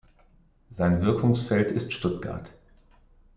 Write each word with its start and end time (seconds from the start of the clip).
Sein 0.71 1.03
Wirkungsfeld 1.03 1.71
ist 1.71 1.93
Stuttgart. 1.93 2.51